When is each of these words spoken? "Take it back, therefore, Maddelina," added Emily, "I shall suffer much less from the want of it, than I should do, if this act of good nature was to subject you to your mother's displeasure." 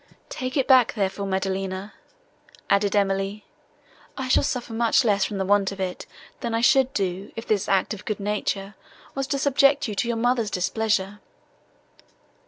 "Take 0.29 0.57
it 0.57 0.67
back, 0.67 0.95
therefore, 0.95 1.27
Maddelina," 1.27 1.93
added 2.71 2.95
Emily, 2.95 3.45
"I 4.17 4.29
shall 4.29 4.41
suffer 4.41 4.73
much 4.73 5.05
less 5.05 5.23
from 5.25 5.37
the 5.37 5.45
want 5.45 5.71
of 5.71 5.79
it, 5.79 6.07
than 6.39 6.55
I 6.55 6.59
should 6.61 6.91
do, 6.93 7.31
if 7.35 7.45
this 7.45 7.69
act 7.69 7.93
of 7.93 8.03
good 8.05 8.19
nature 8.19 8.73
was 9.13 9.27
to 9.27 9.37
subject 9.37 9.87
you 9.87 9.93
to 9.93 10.07
your 10.07 10.17
mother's 10.17 10.49
displeasure." 10.49 11.19